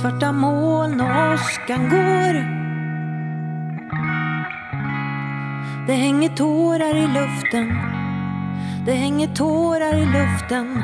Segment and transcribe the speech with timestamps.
[0.00, 2.34] Svarta moln och åskan går.
[5.86, 7.68] Det hänger tårar i luften.
[8.86, 10.82] Det hänger tårar i luften.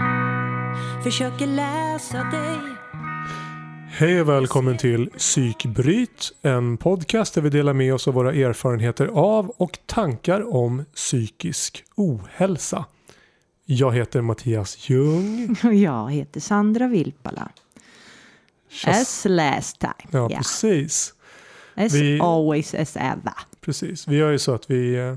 [1.04, 2.58] Försöker läsa dig.
[3.90, 9.06] Hej och välkommen till Psykbryt, en podcast där vi delar med oss av våra erfarenheter
[9.06, 12.84] av och tankar om psykisk ohälsa.
[13.64, 15.56] Jag heter Mattias Ljung.
[15.64, 17.50] Och jag heter Sandra Vilpala.
[18.70, 19.00] Tjas.
[19.00, 19.94] As last time.
[20.10, 20.38] Ja, Yeah.
[20.42, 21.14] precis.
[21.74, 23.32] As Vi- always as ever.
[23.60, 24.08] precis.
[24.08, 25.14] Vi gör ju så att vi eh,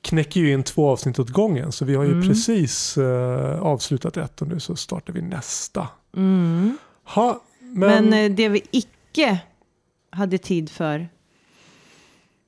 [0.00, 1.72] knäcker ju in två avsnitt åt gången.
[1.72, 2.28] Så vi har ju Mm.
[2.28, 5.88] precis eh, avslutat ett och nu så startar vi nästa.
[6.16, 6.78] Mm.
[7.04, 9.38] Ha, men, Men, eh, det vi icke
[10.10, 11.08] hade tid för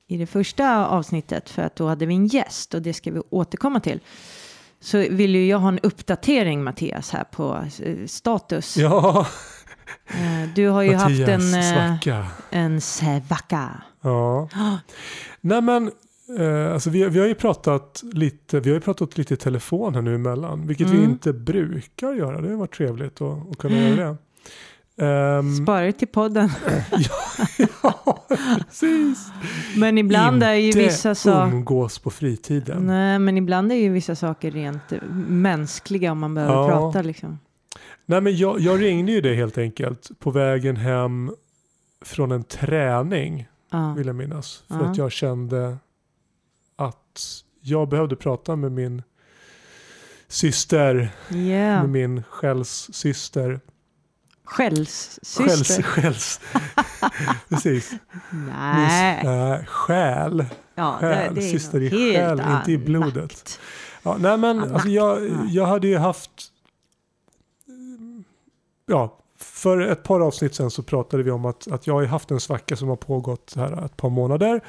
[0.06, 3.20] i det första avsnittet, för att då hade vi en gäst och det ska vi
[3.30, 4.00] återkomma till.
[4.80, 8.76] Så vill ju jag ha en uppdatering Mattias här på eh, status.
[8.76, 9.26] ja,
[10.54, 12.26] Du har ju Mattias haft en, eh, svacka.
[12.50, 13.70] en svacka.
[14.02, 14.48] Ja.
[15.40, 15.90] Nej men,
[16.38, 19.94] eh, alltså vi, vi har ju pratat lite, vi har ju pratat lite i telefon
[19.94, 21.10] här nu emellan, vilket vi Mm.
[21.10, 22.40] inte brukar göra.
[22.40, 23.98] Det har varit trevligt att, att kunna Mm.
[23.98, 24.16] göra det.
[25.06, 26.50] Ehm, Spara det till podden.
[27.82, 28.24] ja,
[28.68, 29.28] precis.
[29.76, 31.52] Men ibland är ju Inte vissa saker...
[31.52, 32.86] umgås på fritiden.
[32.86, 34.98] Nej, men ibland är ju vissa saker rent eh,
[35.28, 36.68] mänskliga om man behöver Ja.
[36.68, 37.38] prata liksom.
[38.10, 41.34] Nej men jag, jag ringde ju det helt enkelt på vägen hem
[42.04, 43.94] från en träning, Ja.
[43.96, 44.62] vill jag minnas.
[44.68, 44.90] För Ja.
[44.90, 45.76] att jag kände
[46.76, 47.22] att
[47.60, 49.02] jag behövde prata med min
[50.28, 51.80] syster, Yeah.
[51.80, 53.60] med min skällssyster.
[54.44, 55.44] Skällssyster?
[55.44, 56.40] Skälls, skälls.
[57.48, 57.92] Precis.
[58.30, 59.20] Nej.
[59.24, 60.44] Min, äh, själ.
[60.74, 61.34] Ja, själ.
[61.34, 63.60] det, det är Syster i själ, inte i blodet.
[64.02, 65.34] Ja, nej men alltså, jag, Ja.
[65.48, 66.49] jag hade ju haft...
[68.90, 72.30] Ja, för ett par avsnitt sen så pratade vi om att, att jag har haft
[72.30, 74.60] en svacka som har pågått här ett par månader.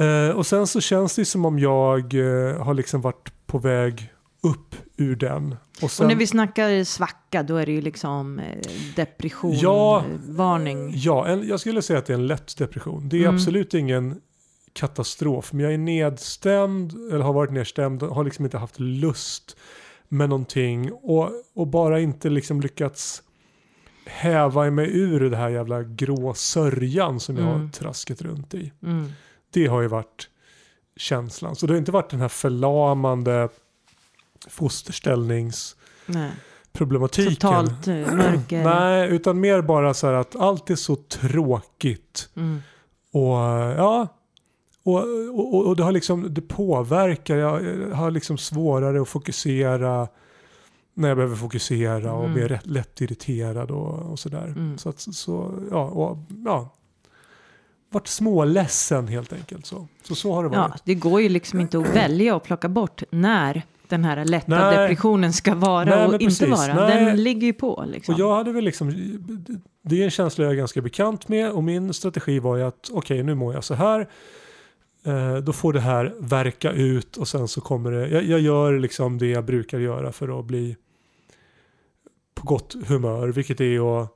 [0.00, 4.10] Eh, och sen så känns det som om jag eh, har liksom varit på väg
[4.42, 5.56] upp ur den.
[5.82, 8.58] Och sen, Och när vi snackar svacka, då är det ju liksom eh,
[8.96, 9.98] depression, Ja.
[9.98, 10.92] eh, varning.
[10.94, 13.08] Ja, en, jag skulle säga att det är en lätt depression.
[13.08, 13.34] Det är Mm.
[13.34, 14.20] absolut ingen
[14.72, 15.52] katastrof.
[15.52, 19.56] Men jag är nedstämd, eller har varit nedstämd, och har liksom inte haft lust
[20.08, 20.92] med någonting.
[20.92, 23.22] Och, och bara inte liksom lyckats
[24.06, 27.70] häva mig ur det här jävla grå sörjan som jag har Mm.
[27.70, 28.72] traskat runt i.
[28.82, 29.12] Mm.
[29.50, 30.28] Det har ju varit
[30.96, 31.56] känslan.
[31.56, 33.48] Så det har inte varit den här förlamande
[34.48, 37.26] fosterställningsproblematiken.
[37.26, 37.36] Nej.
[37.36, 38.64] Totalt eh, mörker.
[38.74, 42.28] Nej, utan mer bara så här att allt är så tråkigt.
[42.36, 42.62] Mm.
[43.12, 43.36] Och
[43.78, 44.08] ja,
[44.84, 45.04] och,
[45.38, 47.36] och, och det har liksom, det påverkar.
[47.36, 47.60] Jag
[47.94, 50.08] har liksom svårare att fokusera
[50.94, 52.34] när jag behöver fokusera och Mm.
[52.34, 54.44] blir rätt, lätt irriterad och, och sådär.
[54.46, 54.78] Mm.
[54.78, 56.68] Så att, så, ja, och, ja.
[57.90, 59.66] Vart småledsen helt enkelt.
[59.66, 60.72] Så, så, så har det varit.
[60.74, 64.46] Ja, det går ju liksom inte att välja och plocka bort när den här lätta
[64.70, 64.76] Nej.
[64.76, 66.48] depressionen ska vara Nej, och inte precis.
[66.48, 66.86] vara.
[66.86, 67.04] Nej.
[67.04, 68.14] Den ligger ju på liksom.
[68.14, 68.88] Och jag hade väl liksom,
[69.82, 72.90] det är en känsla jag är ganska bekant med och min strategi var ju att
[72.92, 74.08] okej nu mår jag så här.
[75.06, 78.78] Eh, då får det här verka ut och sen så kommer det, jag, jag gör
[78.78, 80.76] liksom det jag brukar göra för att bli
[82.46, 84.10] på gott humör, vilket är att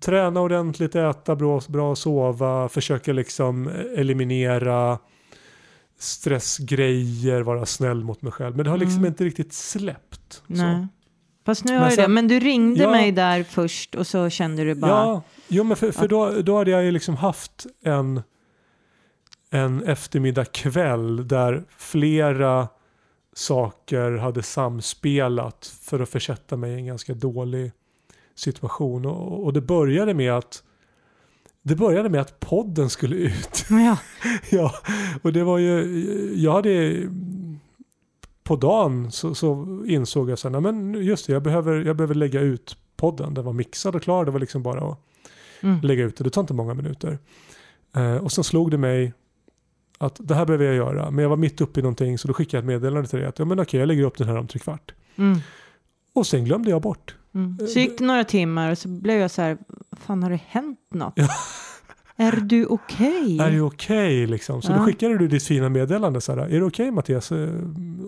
[0.00, 4.98] träna ordentligt, äta bra, bra sova, försöka liksom eliminera
[5.98, 8.56] stressgrejer, vara snäll mot mig själv.
[8.56, 9.08] Men det har liksom Mm.
[9.08, 10.32] inte riktigt släppt.
[10.32, 10.42] Så.
[10.48, 10.86] Nej.
[11.46, 12.08] Fast nu Men har sen- det.
[12.08, 12.90] Men du ringde Ja.
[12.90, 14.90] mig där först och så kände du bara.
[14.90, 18.22] Ja, jo, men för, för då, då hade jag ju liksom haft en,
[19.50, 22.68] en eftermiddag kväll där flera
[23.32, 27.72] saker hade samspelat för att försätta mig i en ganska dålig
[28.34, 29.06] situation.
[29.06, 30.62] Och, och det började med att
[31.62, 33.64] det började med att podden skulle ut.
[33.70, 33.98] Ja.
[34.50, 34.74] ja,
[35.22, 36.02] och det var ju,
[36.36, 37.02] jag hade
[38.42, 42.14] på dagen så, så insåg jag sen, "Nej, men just det, jag behöver, jag behöver
[42.14, 43.34] lägga ut podden.
[43.34, 44.98] Den var mixad och klar, det var liksom bara att
[45.62, 45.80] Mm.
[45.80, 46.24] lägga ut det.
[46.24, 47.18] Det tar inte många minuter.
[47.96, 49.12] Eh, och sen slog det mig
[50.00, 51.10] att det här behöver jag göra.
[51.10, 53.28] Men jag var mitt uppe i någonting så då skickade jag ett meddelande till dig
[53.28, 54.94] att ja, men okej, jag lägger upp den här om tre kvart.
[55.16, 55.38] Mm.
[56.12, 57.14] Och sen glömde jag bort.
[57.34, 57.58] Mm.
[57.68, 59.58] Så gick det några timmar och så blev jag så här,
[59.92, 61.12] fan har det hänt något?
[61.16, 61.28] Ja.
[62.16, 63.38] Är du okej?
[63.40, 64.62] Är det okej liksom?
[64.62, 64.76] Så Ja.
[64.78, 67.32] då skickade du ditt fina meddelande så här, är det okej Mattias?
[67.32, 67.48] Eh,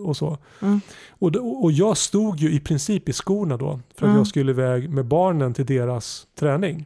[0.05, 0.37] Och så.
[0.61, 0.81] Mm.
[1.09, 4.17] Och, och jag stod ju i princip i skorna då för att Mm.
[4.17, 6.85] jag skulle iväg med barnen till deras träning.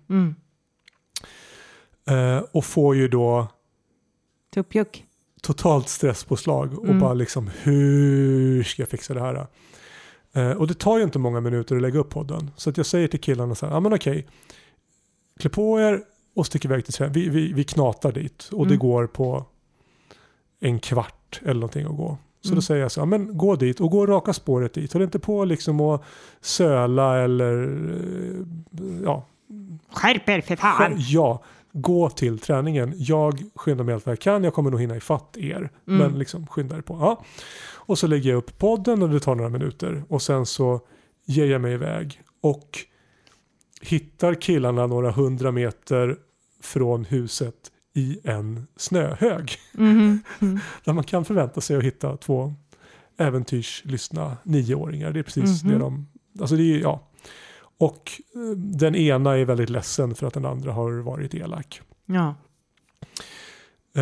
[2.09, 3.48] Eh, och får ju då
[4.63, 5.04] Tuppjuck.
[5.42, 7.00] totalt stresspåslag och Mm.
[7.00, 9.48] bara liksom hur ska jag fixa det här?
[10.33, 12.51] Eh, och det tar ju inte många minuter att lägga upp podden.
[12.56, 14.27] Så att jag säger till killarna så här, ja men okej.
[15.39, 16.01] klä på er
[16.36, 17.13] och stick iväg till träningen.
[17.13, 18.80] Vi, vi, vi knatar dit och det Mm.
[18.80, 19.45] går går på
[20.59, 22.18] en kvart eller någonting att gå.
[22.42, 22.56] Så Mm.
[22.56, 24.94] då säger jag så, ja, men gå dit och gå raka spåret dit.
[24.94, 26.04] Håll inte på liksom att
[26.42, 27.63] söla eller
[27.94, 28.45] eh,
[29.04, 29.25] ja,
[29.92, 31.44] Skärp er för Själv- Ja,
[31.81, 32.94] gå till träningen.
[32.97, 34.44] Jag skyndar mig allt vad jag kan.
[34.44, 35.56] Jag kommer nog hinna ifatt er.
[35.57, 35.71] Mm.
[36.00, 36.94] Men liksom skynda er på.
[36.94, 37.24] Ja.
[37.75, 40.03] Och så lägger jag upp podden och det tar några minuter.
[40.09, 40.81] Och sen så
[41.25, 42.21] ger jag mig iväg.
[42.41, 42.79] Och
[43.81, 46.18] hittar killarna några hundra meter
[46.62, 47.56] från huset
[47.95, 49.51] i en snöhög.
[49.73, 50.21] Mhm.
[50.41, 50.59] Mm.
[50.85, 52.53] Där man kan förvänta sig att hitta två
[53.18, 55.12] äventyrslystna nioåringar.
[55.12, 55.73] Det är precis Mhm.
[55.73, 56.07] det de...
[56.39, 57.06] Alltså det är, ja.
[57.77, 61.81] Och eh, den ena är väldigt ledsen för att den andra har varit elak.
[62.06, 62.35] Ja.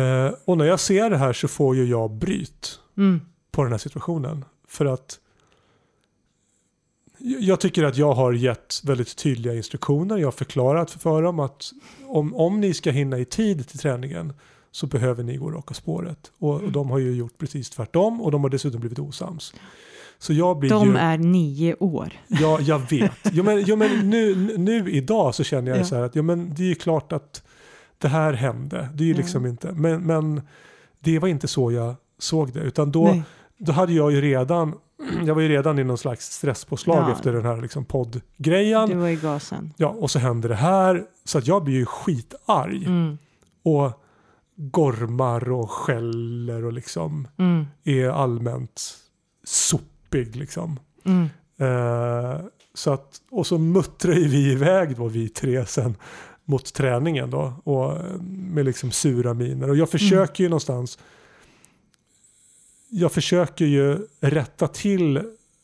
[0.00, 3.20] Eh, och när jag ser det här så får ju jag bryt Mm.
[3.50, 4.44] på den här situationen.
[4.68, 5.20] För att
[7.18, 10.16] jag tycker att jag har gett väldigt tydliga instruktioner.
[10.18, 11.70] Jag har förklarat för dem att
[12.06, 14.32] om, om ni ska hinna i tid till träningen
[14.70, 16.32] så behöver ni gå raka spåret.
[16.38, 19.54] Och, och de har ju gjort precis tvärtom och de har dessutom blivit osams.
[20.18, 20.96] Så jag blir De ju...
[20.96, 22.12] är nio år.
[22.28, 23.12] Ja, jag vet.
[23.32, 25.84] Jo, men, jo, men nu, nu idag så känner jag Ja.
[25.84, 27.42] så här att ja, men det är ju klart att
[27.98, 28.88] det här hände.
[28.94, 29.16] Det är ju Ja.
[29.18, 30.42] liksom inte, men, men
[31.00, 32.60] det var inte så jag såg det.
[32.60, 33.22] Utan då, Nej.
[33.58, 34.74] då hade jag ju redan,
[35.24, 37.12] jag var ju redan i någon slags stresspåslag Ja.
[37.12, 38.88] efter den här liksom poddgrejen.
[38.88, 39.72] Du var i gasen.
[39.76, 41.04] Ja, och så händer det här.
[41.24, 42.84] Så att jag blir ju skitarg.
[42.86, 43.18] Mm.
[43.64, 44.02] Och
[44.56, 47.66] gormar och skäller och liksom Mm.
[47.84, 48.82] är allmänt
[50.06, 50.80] sopig liksom.
[51.04, 51.28] Mm.
[51.58, 52.40] Eh,
[52.74, 55.96] så att, och så muttrar ju vi iväg då vi tre sen
[56.44, 57.52] mot träningen då.
[57.64, 57.98] Och,
[58.30, 59.70] med liksom sura miner.
[59.70, 60.98] Och jag försöker ju någonstans.
[62.88, 65.22] Jag försöker ju rätta till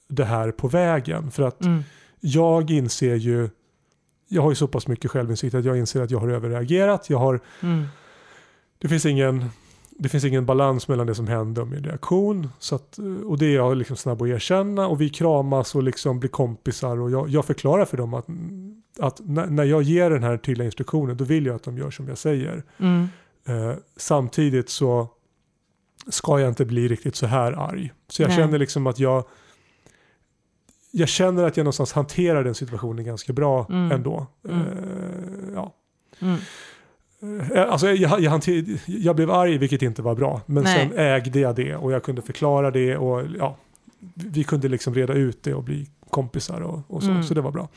[0.08, 1.30] det här på vägen.
[1.30, 1.82] För att Mm.
[2.20, 3.48] jag inser ju.
[4.28, 7.10] Jag har ju så pass mycket självinsikt att jag inser att jag har överreagerat.
[7.10, 7.84] Jag har Mm.
[8.78, 9.44] det finns ingen,
[9.98, 12.48] det finns ingen balans mellan det som hände och min reaktion.
[12.58, 14.86] Så att, och det är jag liksom snabb att erkänna.
[14.86, 17.00] Och vi kramas och liksom blir kompisar.
[17.00, 18.26] Och jag, jag förklarar för dem att,
[18.98, 21.90] att när, när jag ger den här tydliga instruktionen då vill jag att de gör
[21.90, 22.62] som jag säger.
[22.78, 23.08] Mm.
[23.46, 25.08] Eh, samtidigt så
[26.08, 27.92] ska jag inte bli riktigt så här arg.
[28.08, 28.36] Så jag Nej.
[28.38, 29.24] känner liksom att jag
[30.94, 33.92] jag känner att jag någonstans hanterar den situationen ganska bra Mm.
[33.92, 34.26] ändå.
[34.48, 34.60] Mm.
[34.60, 35.74] Eh, ja.
[37.22, 37.52] Mm.
[37.52, 38.42] Eh, Alltså jag, jag,
[38.86, 40.40] jag blev arg vilket inte var bra.
[40.46, 40.88] Men Nej.
[40.88, 43.56] sen ägde jag det och jag kunde förklara det och ja,
[44.14, 47.10] vi kunde liksom reda ut det och bli kompisar och, och så.
[47.10, 47.22] Mm.
[47.22, 47.68] Så det var bra.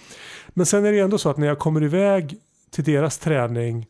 [0.50, 2.38] Men sen är det ändå så att när jag kommer iväg
[2.70, 3.88] till deras träning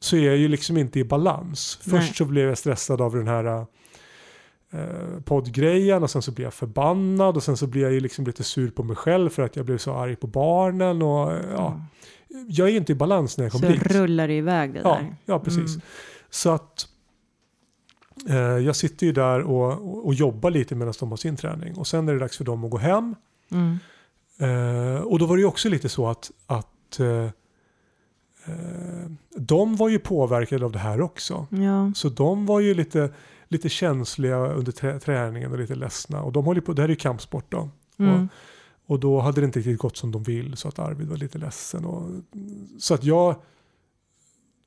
[0.00, 1.80] så är jag ju liksom inte i balans.
[1.84, 2.00] Nej.
[2.00, 3.66] Först så blev jag stressad av den här
[4.72, 8.26] eh, poddgrejen och sen så blir jag förbannad och sen så blir jag ju liksom
[8.26, 11.40] lite sur på mig själv för att jag blev så arg på barnen och eh,
[11.52, 11.80] ja,
[12.48, 13.86] jag är inte i balans när jag Så kommer dit.
[13.86, 15.16] rullar det iväg det Ja, där.
[15.24, 15.70] ja precis.
[15.70, 15.80] Mm.
[16.30, 16.88] Så att
[18.28, 21.86] eh, jag sitter ju där och, och, jobbar lite medan de har sin träning och
[21.86, 23.14] sen är det dags för dem att gå hem.
[23.50, 23.78] Mm.
[24.38, 27.24] Eh, och då var det ju också lite så att, att eh,
[28.46, 31.46] eh, de var ju påverkade av det här också.
[31.50, 31.92] Ja.
[31.94, 33.10] Så de var ju lite,
[33.48, 36.22] lite känsliga under trä, träningen och lite ledsna.
[36.22, 37.68] Och de håller på, det här är ju kampsport då.
[37.98, 38.14] Mm.
[38.14, 38.28] Och
[38.86, 41.84] då hade det inte riktigt gått som de vill så att Arvid var lite ledsen.
[41.84, 42.10] Och,
[42.78, 43.36] så att jag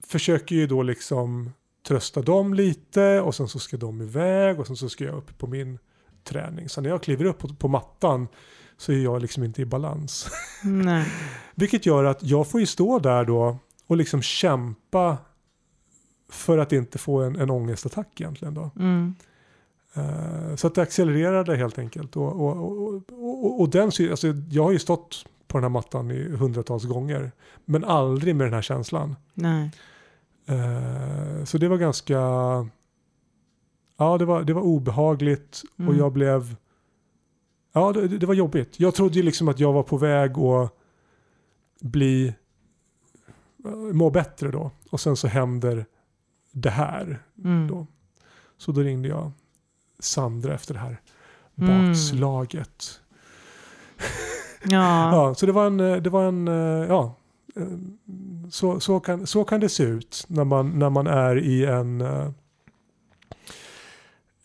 [0.08, 1.52] försöker ju då liksom
[1.88, 5.38] trösta dem lite och sen så ska de iväg och sen så ska jag upp
[5.38, 5.80] på min
[6.24, 6.70] träning.
[6.70, 8.28] Så när jag kliver upp på, på mattan
[8.78, 10.30] så är jag liksom inte i balans.
[10.64, 11.06] Nej.
[11.56, 13.58] Vilket gör att jag får ju stå där då
[13.88, 15.18] och liksom kämpa
[16.30, 18.72] för att inte få en, en ångestattack egentligen då.
[18.76, 19.16] Mm.
[19.98, 22.16] Eh, Så att det accelererade helt enkelt.
[22.18, 26.30] Och, och, och, och, den, alltså jag har ju stått på den här mattan i
[26.36, 27.32] hundratals gånger.
[27.66, 29.16] Men aldrig med den här känslan.
[29.34, 29.72] Nej.
[30.46, 32.14] Eh, Så det var ganska...
[33.98, 35.98] Ja, det var, det var obehagligt och Mm.
[35.98, 36.56] jag blev...
[37.74, 38.80] Ja, det, det var jobbigt.
[38.80, 40.72] Jag trodde ju liksom att jag var på väg att
[41.82, 42.34] bli...
[43.94, 44.72] Må bättre då.
[44.90, 45.86] Och sen så händer
[46.52, 47.24] det här.
[47.44, 47.68] Mm.
[47.68, 47.88] Då.
[48.58, 49.32] Så då ringde jag
[50.00, 51.00] Sandra efter det här
[51.62, 51.88] Mm.
[51.88, 53.00] bakslaget.
[54.64, 55.12] Ja.
[55.12, 57.16] Ja, så det var en, eh, det var en, eh, ja,
[57.56, 57.64] eh,
[58.50, 62.02] så, så, kan, så kan det se ut när man, när man är i en,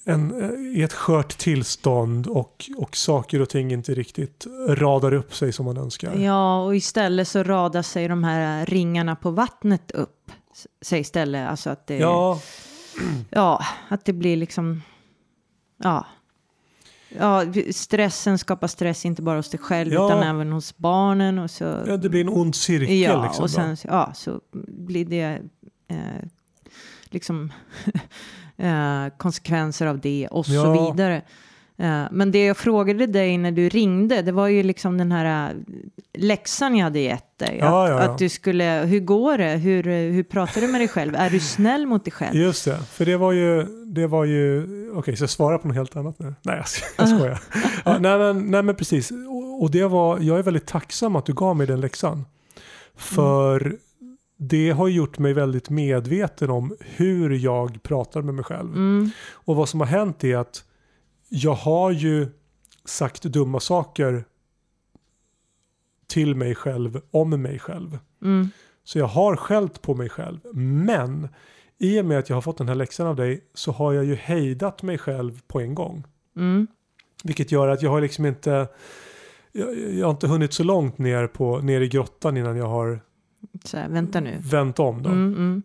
[0.04, 0.32] en,
[0.76, 5.66] i ett skört tillstånd och, och saker och ting inte riktigt radar upp sig som
[5.66, 6.14] man önskar.
[6.14, 10.30] ja, och istället så radar sig de här ringarna på vattnet upp.
[10.82, 12.40] Sig istället, alltså att det, Ja,
[13.30, 14.82] ja, att det blir liksom,
[15.82, 16.06] ja,
[17.18, 20.06] ja, stressen skapar stress inte bara hos dig själv Ja.
[20.06, 21.38] utan även hos barnen.
[21.38, 22.98] Och så, Ja, det blir en ond cirkel.
[23.00, 23.76] ja, liksom, och då.
[23.76, 25.38] sen ja, så blir det
[25.88, 25.96] eh,
[27.04, 27.52] liksom
[28.56, 30.90] eh, konsekvenser av det och så Ja.
[30.90, 31.22] vidare.
[31.76, 35.50] Eh, men det jag frågade dig när du ringde, det var ju liksom den här
[35.50, 35.56] eh,
[36.18, 37.56] läxan jag hade gett dig.
[37.60, 39.50] Ja, att, att du skulle, hur går det?
[39.56, 41.14] Hur, hur pratar du med dig själv?
[41.14, 42.36] Är du snäll mot dig själv?
[42.36, 45.76] Just det, för det var ju, det var ju, okej så jag svarar på något
[45.76, 46.34] helt annat nu?
[46.42, 47.42] Nej jag, ska, jag skojar.
[47.84, 51.26] Ja, nej, men, nej men precis, och, och det var, jag är väldigt tacksam att
[51.26, 52.24] du gav mig den läxan.
[52.94, 53.76] För
[54.36, 58.72] det har gjort mig väldigt medveten om hur jag pratar med mig själv.
[58.72, 60.64] Mm, Och vad som har hänt är att
[61.28, 62.28] jag har ju
[62.84, 64.24] sagt dumma saker
[66.06, 67.98] till mig själv om mig själv.
[68.22, 68.48] mm,
[68.84, 70.40] Så jag har skällt på mig själv.
[70.86, 71.28] Men
[71.82, 74.04] i och med att jag har fått den här läxan av dig så har jag
[74.04, 76.04] ju hejdat mig själv på en gång.
[76.36, 76.66] mm,
[77.24, 78.68] Vilket gör att jag har liksom inte
[79.52, 83.00] jag, jag har inte hunnit så långt ner, på, ner i grottan innan jag har
[83.64, 84.36] så här, vänta nu.
[84.40, 85.02] vänt om.
[85.02, 85.10] Då.
[85.10, 85.62] Mm, mm.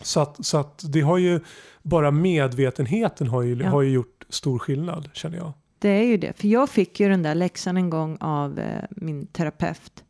[0.00, 1.40] Så, att, så att det har ju,
[1.82, 3.68] bara medvetenheten har ju, Ja.
[3.68, 5.52] har ju gjort stor skillnad känner jag.
[5.78, 8.84] Det är ju det, för jag fick ju den där läxan en gång av eh,
[8.90, 10.04] min terapeut.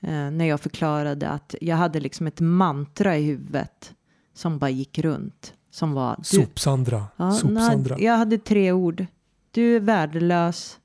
[0.00, 3.92] Eh, när jag förklarade att jag hade liksom ett mantra i huvudet
[4.36, 5.54] som bara gick runt.
[5.70, 6.16] Som var...
[6.18, 7.06] Du, Sopsandra.
[7.16, 7.98] ja, Sopsandra.
[7.98, 9.06] jag hade tre ord.
[9.50, 10.78] Du är värdelös,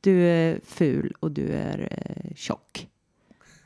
[0.00, 2.88] du är ful och du är eh, tjock.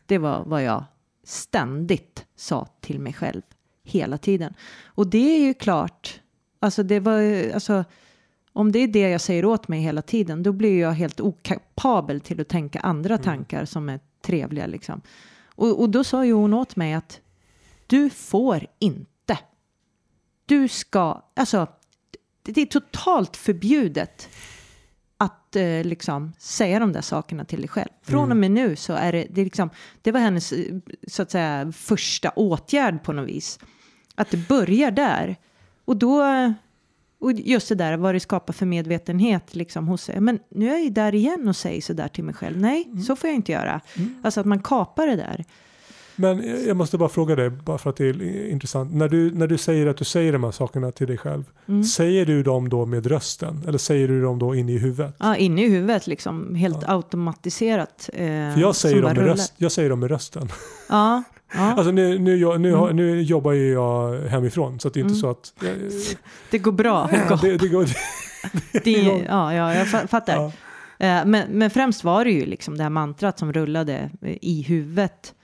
[0.07, 0.85] Det var vad jag
[1.25, 3.43] ständigt sa till mig själv
[3.85, 4.55] hela tiden.
[4.85, 6.21] Och det är ju klart,
[6.59, 7.85] alltså det var alltså
[8.53, 12.21] om det är det jag säger åt mig hela tiden, då blir jag helt okapabel
[12.21, 15.01] till att tänka andra tankar som är trevliga liksom.
[15.47, 17.21] Och, och då sa ju hon åt mig att
[17.87, 19.10] du får inte.
[20.51, 21.67] Du ska, alltså
[22.43, 24.29] det, är totalt förbjudet
[25.17, 27.89] att eh, liksom säga de där sakerna till dig själv.
[28.03, 29.71] Från och med nu så är det, det, är liksom,
[30.03, 30.77] det var hennes eh,
[31.09, 33.59] så att säga första åtgärd på något vis.
[34.15, 35.37] Att det börjar där.
[35.85, 36.25] Och då,
[37.19, 40.21] och just det där vad det skapar för medvetenhet liksom hos sig.
[40.21, 42.61] Men nu är jag ju där igen och säger så där till mig själv.
[42.61, 43.81] Nej, så får jag inte göra.
[44.23, 45.45] Alltså att man kapar det där.
[46.21, 48.95] Men jag måste bara fråga dig, bara för att det är intressant.
[48.95, 51.85] När du, när du säger att du säger de här sakerna till dig själv, Mm.
[51.85, 53.65] säger du dem då med rösten?
[53.69, 55.15] Eller säger du dem då inne i huvudet?
[55.19, 58.11] Ja, inne i huvudet liksom, helt automatiserat.
[58.13, 60.49] Eh, För jag säger, dem med röst, jag säger dem med rösten.
[60.89, 61.23] Ja,
[61.55, 61.61] ja.
[61.77, 62.97] Alltså nu, nu, nu, Mm.
[62.97, 65.53] nu jobbar ju jag hemifrån så det är inte så att...
[65.61, 65.75] Jag,
[66.51, 67.11] det går bra.
[67.43, 67.87] det, det går,
[68.85, 68.91] Det,
[69.29, 70.35] ja, ja, jag fa- fattar.
[70.37, 70.53] ja.
[71.07, 74.11] Eh, Men, men främst var det ju liksom det här mantrat som rullade
[74.41, 75.35] i huvudet.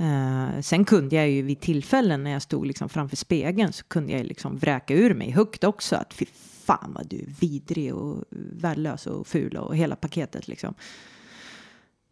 [0.00, 4.12] Eh, sen kunde jag ju vid tillfällen när jag stod liksom framför spegeln så kunde
[4.12, 6.26] jag liksom vräka ur mig högt också att fy
[6.64, 10.74] fan vad du är vidrig och värdelös och ful och hela paketet liksom.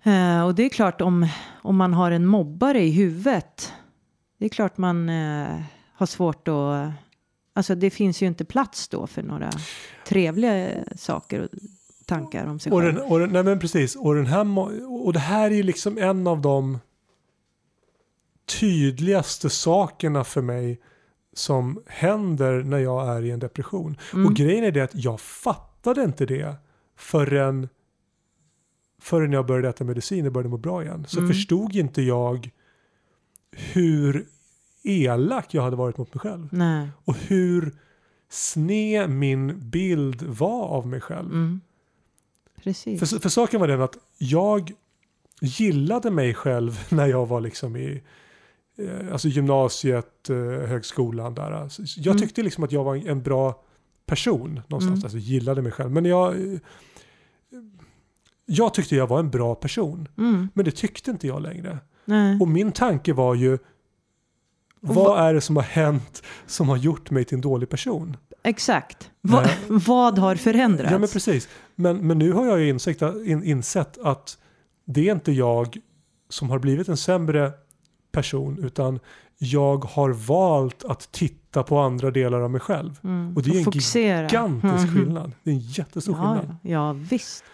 [0.02, 1.28] Eh, och det är klart om,
[1.62, 3.72] om man har en mobbare i huvudet.
[4.38, 5.60] Det är klart man eh,
[5.92, 6.90] har svårt att
[7.56, 9.52] Alltså det finns ju inte plats då för några
[10.06, 11.48] trevliga saker och
[12.06, 12.94] tankar om sig Och, själv.
[12.94, 14.68] den, och den, nej men precis, och, den här,
[15.04, 16.78] och det här är ju liksom en av de
[18.46, 20.80] tydligaste sakerna för mig
[21.32, 23.96] som händer när jag är i en depression.
[24.12, 24.26] Mm.
[24.26, 26.54] Och grejen är det att jag fattade inte det
[26.96, 27.68] förrän,
[29.02, 31.04] förrän jag började äta medicin och började må bra igen.
[31.08, 31.28] Så Mm.
[31.28, 32.50] förstod inte jag
[33.52, 34.26] hur
[34.82, 36.48] elak jag hade varit mot mig själv.
[36.52, 36.88] Nej.
[37.04, 37.74] Och hur
[38.28, 41.32] sned min bild var av mig själv.
[41.32, 41.60] Mm.
[42.98, 44.72] För, för saken var den att jag
[45.40, 48.02] gillade mig själv när jag var liksom i
[49.12, 50.36] alltså gymnasiet, eh,
[50.68, 51.50] högskolan där.
[51.50, 52.18] Alltså, jag Mm.
[52.18, 53.62] tyckte liksom att jag var en, bra
[54.06, 54.94] person någonstans.
[54.94, 55.04] Mm.
[55.04, 55.90] Alltså gillade mig själv.
[55.90, 56.58] Men jag, eh,
[58.46, 60.08] jag tyckte jag var en bra person.
[60.18, 60.48] Mm.
[60.54, 61.78] Men det tyckte inte jag längre.
[62.04, 62.38] Nej.
[62.40, 63.58] Och min tanke var ju
[64.80, 68.16] vad är det som har hänt som har gjort mig till en dålig person?
[68.42, 69.10] Exakt.
[69.20, 70.92] Va, vad har förändrats?
[70.92, 71.48] Ja men precis.
[71.74, 74.38] Men, men nu har jag ju insett, in, insett att
[74.84, 75.78] det är inte jag
[76.28, 77.52] som har blivit en sämre
[78.16, 78.98] person utan
[79.38, 82.98] jag har valt att titta på andra delar av mig själv.
[83.04, 83.36] Mm.
[83.36, 84.22] Och det är en fokusera.
[84.26, 84.94] Gigantisk Mhm.
[84.94, 85.32] skillnad.
[85.42, 86.56] Det är en jättestor Ja, skillnad.
[86.62, 87.44] ja, ja, visst.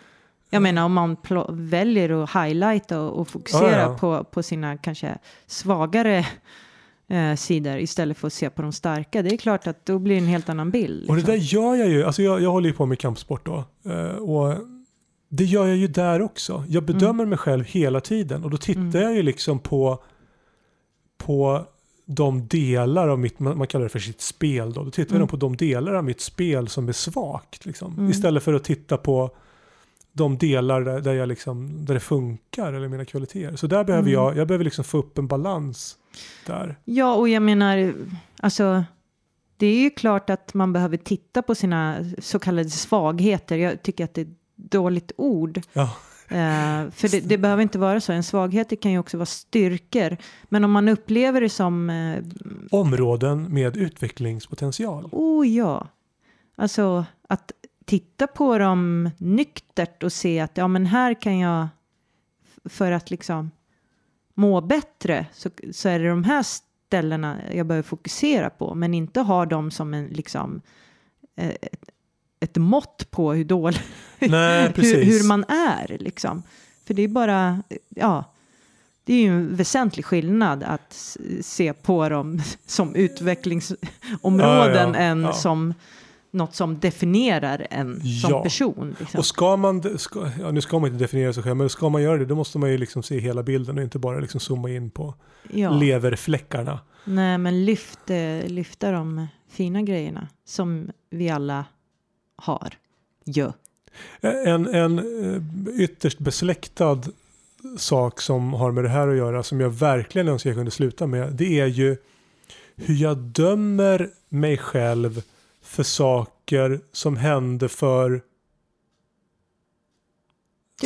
[0.50, 1.16] Jag menar om man
[1.50, 3.96] väljer att highlighta och, och fokusera Ja, ja.
[3.98, 6.26] På, på sina kanske svagare
[7.08, 9.22] eh, sidor istället för att se på de starka.
[9.22, 11.08] Det är klart att då blir det en helt annan bild.
[11.10, 11.34] Och det liksom.
[11.34, 12.04] där gör jag ju.
[12.04, 13.64] Alltså jag, jag håller ju på med kampsport då.
[13.90, 14.54] Eh, och
[15.28, 16.64] det gör jag ju där också.
[16.68, 18.44] Jag bedömer mig själv hela tiden.
[18.44, 19.02] Och då tittar Mm.
[19.02, 20.02] jag ju liksom på,
[21.24, 21.66] på
[22.06, 24.84] de delar av mitt, man kallar det för sitt spel då.
[24.84, 25.20] Då tittar Mm.
[25.20, 27.66] jag på de delar av mitt spel som är svagt.
[27.66, 27.92] Liksom.
[27.92, 28.10] Mm.
[28.10, 29.30] Istället för att titta på
[30.12, 33.56] de delar där, där, jag liksom, där det funkar eller mina kvaliteter.
[33.56, 34.12] Så där behöver Mm.
[34.24, 35.96] jag, jag behöver liksom få upp en balans
[36.46, 36.76] där.
[36.84, 37.94] Ja, och jag menar,
[38.40, 38.84] alltså,
[39.56, 43.56] det är ju klart att man behöver titta på sina så kallade svagheter.
[43.56, 45.60] Jag tycker att det är ett dåligt ord.
[45.72, 45.90] Ja.
[46.28, 48.12] Eh, för det, det behöver inte vara så.
[48.12, 50.16] En svaghet kan ju också vara styrkor.
[50.44, 52.24] Men om man upplever det som, eh,
[52.70, 55.08] Områden med utvecklingspotential.
[55.12, 55.88] oh ja,
[56.56, 57.52] alltså att
[57.84, 61.68] titta på dem nyktert och se att ja, men här kan jag,
[62.64, 63.50] för att liksom
[64.34, 69.20] må bättre, så, så är det de här ställena jag behöver fokusera på, men inte
[69.20, 70.60] ha dem som en liksom
[71.36, 71.91] eh, ett,
[72.42, 73.80] ett mått på hur dålig,
[74.18, 76.42] Nej, hur, hur man är liksom.
[76.86, 78.24] För det är bara, ja,
[79.04, 85.22] det är ju en väsentlig skillnad att se på dem som utvecklingsområden Ja, ja, än
[85.22, 85.32] ja.
[85.32, 85.74] som
[86.30, 88.96] något som definierar en som person.
[88.98, 89.18] Liksom.
[89.18, 92.02] Och ska man, ska, ja, nu ska man inte definiera sig själv, men ska man
[92.02, 94.70] göra det då måste man ju liksom se hela bilden och inte bara liksom zooma
[94.70, 95.14] in på
[95.80, 96.80] leverfläckarna.
[97.04, 101.64] Nej, men lyft, eh, lyfta de fina grejerna som vi alla
[102.36, 102.78] har.
[103.24, 103.52] Ja.
[104.20, 107.00] En, en eh, ytterst besläktad
[107.78, 111.06] sak som har med det här att göra som jag verkligen önskar jag kunde sluta
[111.06, 111.96] med det är ju
[112.76, 115.22] hur jag dömer mig själv
[115.62, 118.22] för saker som hände för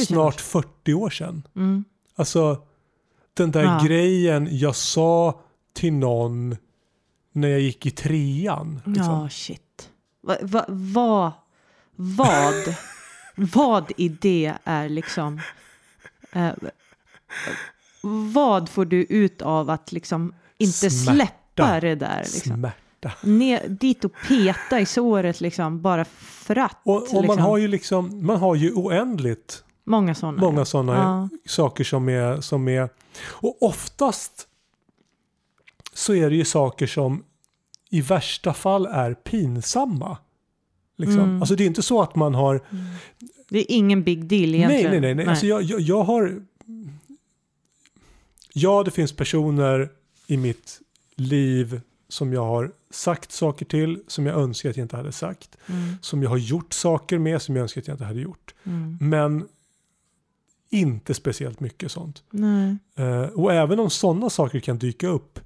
[0.06, 1.42] snart 40 år sedan.
[1.56, 1.84] Mm.
[2.14, 2.62] Alltså
[3.34, 3.80] den där Ja.
[3.84, 5.40] grejen jag sa
[5.72, 6.56] till någon
[7.32, 8.80] när jag gick i trean.
[8.86, 9.04] Liksom.
[9.04, 9.90] Ja, shit.
[10.26, 11.32] Va, va, va,
[11.96, 12.74] vad,
[13.34, 15.40] vad i det är liksom...
[16.32, 16.50] Eh,
[18.32, 21.12] vad får du ut av att liksom inte Smärta.
[21.14, 22.18] släppa det där?
[22.18, 22.52] Liksom?
[22.56, 23.12] Smärta.
[23.22, 26.76] Ner, dit och peta i såret liksom, bara för att.
[26.82, 27.38] Och, och man liksom.
[27.38, 30.40] har ju liksom, man har ju oändligt Många sådana.
[30.40, 31.28] många sådana Ja.
[31.48, 32.88] saker som är, som är...
[33.26, 34.48] Och oftast
[35.94, 37.24] så är det ju saker som
[37.96, 40.18] i värsta fall är pinsamma.
[40.96, 41.20] Liksom.
[41.20, 41.42] Mm.
[41.42, 42.60] Alltså det är inte så att man har...
[43.48, 44.90] Det är ingen big deal Nej, egentligen.
[44.90, 45.14] nej, nej.
[45.14, 45.26] nej.
[45.26, 46.42] Alltså jag, jag, jag har...
[48.52, 49.90] Ja, det finns personer
[50.26, 50.80] i mitt
[51.16, 55.56] liv som jag har sagt saker till som jag önskar att jag inte hade sagt.
[55.66, 58.54] Mm, Som jag har gjort saker med som jag önskar att jag inte hade gjort.
[58.64, 58.98] mm.
[59.00, 59.48] Men
[60.70, 62.22] inte speciellt mycket sånt.
[62.30, 62.76] Nej.
[62.96, 65.40] Eh, och även om sådana saker kan dyka upp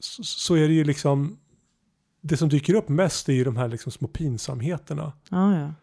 [0.00, 1.38] så, så är det ju liksom
[2.20, 5.12] det som dyker upp mest är ju de här liksom små pinsamheterna.
[5.30, 5.74] Ja, ja.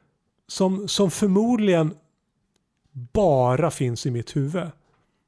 [0.48, 1.94] Som, som förmodligen
[2.92, 4.72] bara finns i mitt huvud.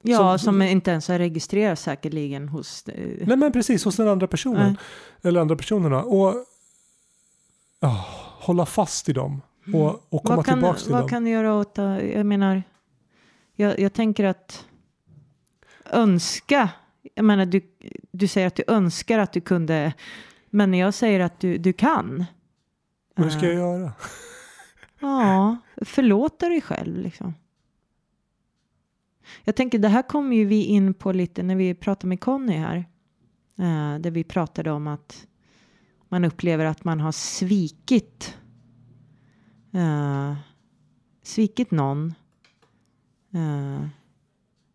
[0.02, 2.88] Ja, Som- som, inte ens har registrerats säkerligen hos...
[2.88, 4.68] Eh, Nej men precis, hos den andra personen.
[4.68, 4.76] Nej.
[5.22, 6.04] Eller andra personerna.
[6.04, 6.34] Och
[7.80, 8.06] ja,
[8.40, 9.42] hålla fast i dem.
[9.74, 11.10] Och, och komma vad kan, tillbaka till vad dem.
[11.10, 12.02] kan du göra åt det?
[12.12, 12.64] Jag menar,
[13.56, 14.66] jag, jag tänker att
[15.92, 16.70] önska,
[17.16, 17.62] jag menar du,
[18.12, 19.94] du säger att du önskar att du kunde,
[20.58, 22.26] men jag säger att du, du kan.
[23.16, 23.92] Hur ska jag Eh, göra?
[25.00, 27.34] Ja, förlåta dig själv liksom.
[29.44, 32.54] Jag tänker, det här kommer ju vi in på lite när vi pratade med Conny
[32.54, 32.78] här.
[33.58, 35.28] Eh, där vi pratade om att
[36.10, 38.38] man upplever att man har svikit
[39.74, 40.36] eh,
[41.24, 42.14] svikit någon
[43.34, 43.88] eh,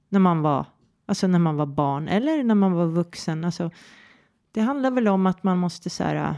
[0.09, 0.67] när man var
[1.07, 3.45] alltså när man var barn eller när man var vuxen.
[3.45, 3.71] Alltså,
[4.53, 6.35] det handlar väl om att man måste så här,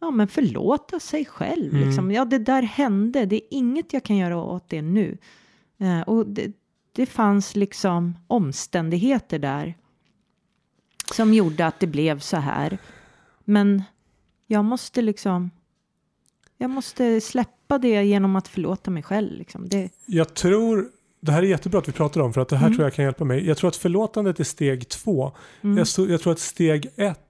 [0.00, 1.74] ja, men förlåta sig själv.
[1.74, 1.86] Mm.
[1.88, 2.10] Liksom.
[2.10, 3.26] Ja, det där hände.
[3.26, 5.18] Det är inget jag kan göra åt det nu.
[5.78, 6.52] Eh, och det,
[6.92, 9.74] det fanns liksom omständigheter där
[11.14, 12.78] som gjorde att det blev så här.
[13.44, 13.82] Men
[14.46, 15.50] jag måste liksom,
[16.58, 19.32] jag måste släppa det genom att förlåta mig själv.
[19.38, 19.68] Liksom.
[19.68, 20.88] Det, Jag tror,
[21.20, 22.76] det här är jättebra att vi pratar om för att det här Mm.
[22.76, 23.46] tror jag kan hjälpa mig.
[23.46, 25.32] Jag tror att förlåtandet är steg två.
[25.62, 27.20] mm, Jag, tror att steg ett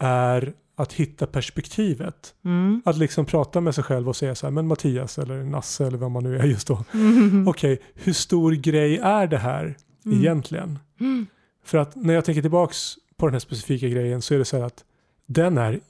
[0.00, 2.34] är att hitta perspektivet.
[2.44, 5.86] mm, Att liksom prata med sig själv och säga så här, men Mattias eller Nasse
[5.86, 6.84] eller vad man nu är just då.
[6.94, 10.18] mm, Okej, hur stor grej är det här Mm.
[10.18, 10.78] egentligen?
[11.00, 11.26] mm,
[11.64, 14.56] För att när jag tänker tillbaks på den här specifika grejen så är det så
[14.56, 14.84] här att
[15.26, 15.80] den är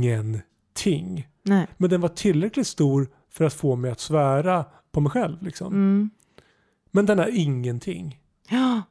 [0.00, 1.28] ingenting.
[1.42, 5.42] nej, Men den var tillräckligt stor för att få mig att svära på mig själv.
[5.42, 5.66] Liksom.
[5.72, 6.10] mm.
[6.90, 8.18] Men den är ingenting.
[8.48, 8.82] Ja.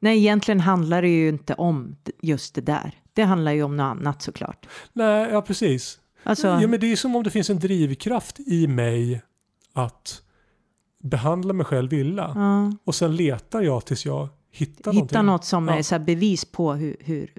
[0.00, 2.94] Nej, egentligen handlar det ju inte om just det där.
[3.16, 4.66] Det handlar ju om något annat såklart.
[4.92, 5.98] Nej, ja precis.
[6.22, 9.22] Alltså, Ja, men det är som om det finns en drivkraft i mig
[9.72, 10.22] att
[11.02, 12.36] behandla mig själv illa.
[12.84, 15.26] Och sen letar jag tills jag hittar hitta någonting.
[15.26, 15.74] något som Ja.
[15.78, 17.32] är så bevis på hur, hur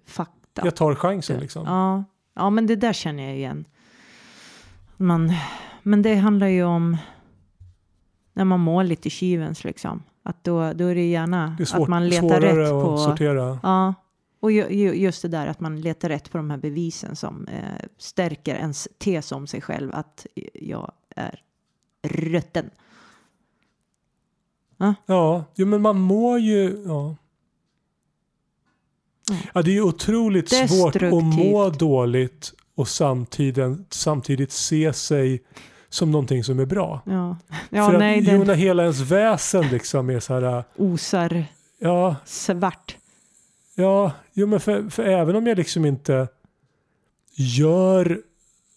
[0.54, 0.62] då.
[0.66, 1.66] Jag tar chansen liksom.
[1.66, 2.04] Ja,
[2.36, 3.66] ja, men det där känner jag igen.
[4.98, 5.34] Man,
[5.84, 6.98] men det handlar ju om
[8.34, 10.04] när man mår lite kyvens liksom.
[10.24, 12.84] Att då, då är det gärna Det är svårt, att man letar svårare rätt att
[12.84, 12.98] på...
[12.98, 13.60] sortera.
[13.64, 13.94] Ja,
[14.48, 17.48] och ju, ju, just det där att man letar rätt på de här bevisen som
[17.48, 21.42] eh, stärker ens tes om sig själv att jag är
[22.04, 22.70] rutten.
[25.06, 26.84] Ja, jo, men man mår ju...
[26.86, 27.16] Ja.
[29.30, 29.42] Mm.
[29.54, 35.44] Ja, det är ju otroligt svårt att må dåligt och samtidigt, samtidigt se sig
[35.90, 37.02] som någonting som är bra.
[37.06, 37.38] Ja,
[37.70, 40.64] ja För nej, att, den jo, när hela ens väsen liksom är så här...
[40.76, 41.46] osar
[41.80, 42.98] Ja, svart.
[43.78, 46.28] Ja jo, men för, för även om jag liksom inte
[47.34, 48.22] gör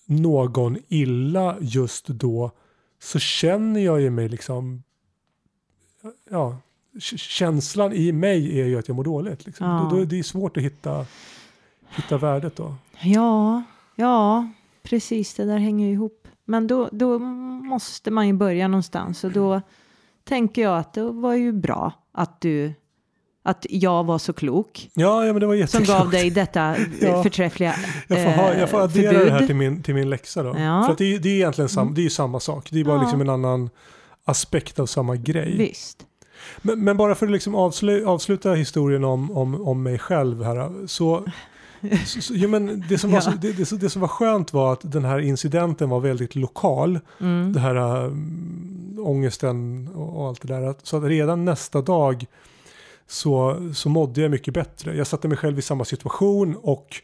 [0.06, 2.50] någon illa just då
[2.98, 4.82] så känner jag ju mig liksom...
[6.30, 6.58] Ja,
[6.98, 9.46] känslan i mig är ju att jag mår dåligt.
[9.46, 9.66] Liksom.
[9.66, 9.88] Ja.
[9.90, 11.06] Då, då, det är svårt att hitta,
[11.88, 12.74] hitta värdet då.
[13.00, 13.62] Ja,
[13.94, 14.50] ja,
[14.82, 16.28] precis, det där hänger ju ihop.
[16.44, 19.60] Men då, då måste man ju börja någonstans och då
[20.24, 22.72] tänker jag att det var ju bra att du,
[23.42, 27.22] att jag var så klok Ja, ja men det var som gav dig detta Ja.
[27.22, 27.74] förträffliga
[28.08, 29.26] Jag får, ha, jag får addera förbud.
[29.26, 30.48] det här till min, till min läxa då.
[30.48, 30.54] Ja.
[30.56, 30.84] Mm.
[30.84, 32.68] För att det, är- det är egentligen sam, det är samma sak.
[32.70, 33.02] Det är bara Ja.
[33.02, 33.70] liksom en annan
[34.24, 35.56] aspekt av samma grej.
[35.58, 35.98] Visst.
[36.62, 40.86] Men, men bara för att liksom avslu, avsluta historien om, om, om mig själv här.
[40.86, 41.24] Så,
[42.06, 43.32] så, så, jo, men det, som var Ja.
[43.40, 46.98] det, det, det som var skönt var att den här incidenten var väldigt lokal.
[47.20, 47.52] Mm.
[47.52, 50.74] Det här um, ångesten och, och allt det där.
[50.82, 52.26] Så att redan nästa dag
[53.10, 54.96] så, så mådde jag mycket bättre.
[54.96, 56.96] Jag satte mig själv i samma situation och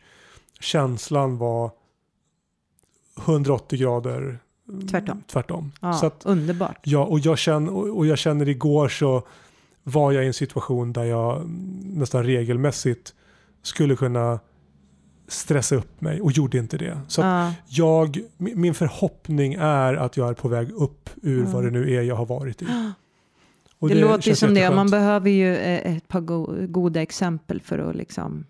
[0.60, 1.70] känslan var
[3.24, 4.38] 180 grader
[4.90, 5.22] Tvärtom.
[5.26, 5.72] tvärtom.
[5.80, 6.78] Ja, Så att, underbart.
[6.84, 9.22] Ja, och jag, känner, och jag känner igår så
[9.82, 13.14] var jag i en situation där jag mm, nästan regelmässigt
[13.62, 14.40] skulle kunna
[15.28, 17.00] stressa upp mig och gjorde inte det.
[17.08, 21.52] Så Ja, jag, min min förhoppning är att jag är på väg upp ur Mm.
[21.52, 22.66] vad det nu är jag har varit i.
[23.78, 24.70] Och det, låter ju som det.
[24.70, 28.44] Man behöver ju eh, ett par go- goda exempel för att liksom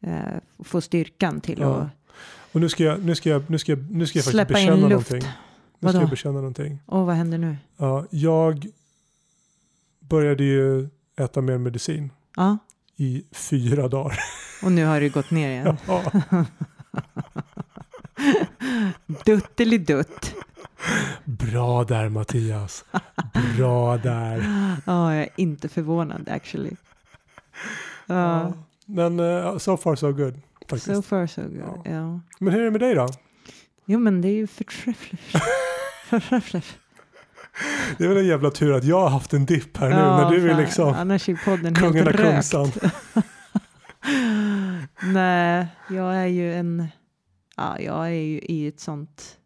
[0.00, 0.18] eh,
[0.64, 1.74] få styrkan till Ja.
[1.76, 1.88] att...
[2.52, 4.76] Och nu ska jag, nu ska jag, nu ska jag, nu ska jag faktiskt bekänna
[4.88, 5.16] någonting.
[5.18, 5.28] Nu ska
[5.78, 5.98] Vadå?
[6.00, 6.78] jag bekänna någonting.
[6.86, 7.56] Åh, vad händer nu?
[7.76, 8.66] Ja, jag
[10.00, 10.88] började ju
[11.20, 12.58] äta mer medicin Ja,
[12.96, 14.18] i fyra dagar.
[14.62, 15.76] och nu har det gått ner igen.
[15.86, 16.02] Ja.
[19.24, 20.34] Duttelidutt.
[21.24, 22.84] Bra där Mattias.
[23.56, 24.44] Bra där.
[24.86, 26.70] Ja, jag är inte förvånad actually.
[28.06, 28.52] Ja, Ja.
[28.86, 30.40] Men eh, so far so good.
[30.68, 30.86] Faktiskt.
[30.86, 31.80] so far so good.
[31.84, 31.90] Ja.
[31.90, 32.20] Ja.
[32.38, 33.08] Men hur är det med dig då?
[33.86, 35.22] Jo, men det är ju förträffligt.
[36.08, 36.78] förträffligt.
[37.98, 40.30] Det är väl en jävla tur att jag har haft en dipp här nu när
[40.30, 42.12] du är liksom Annars är podden kungen av.
[42.12, 42.72] Kungsan.
[45.02, 46.86] Nej, jag är ju en...
[47.56, 49.36] Ja, jag är ju i ett sånt...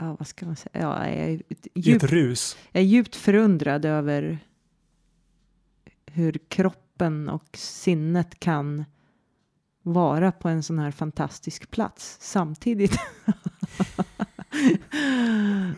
[0.00, 0.72] Ja, vad ska man säga?
[0.72, 2.56] Ja, jag, är I ett djupt, rus.
[2.72, 4.38] jag är djupt förundrad över
[6.06, 8.84] hur kroppen och sinnet kan
[9.82, 12.92] vara på en sån här fantastisk plats samtidigt.